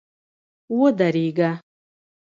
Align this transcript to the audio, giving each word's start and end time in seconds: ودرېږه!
ودرېږه! 0.79 1.51